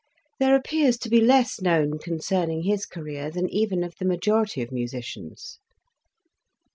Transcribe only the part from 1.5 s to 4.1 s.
known concerning his career than even of the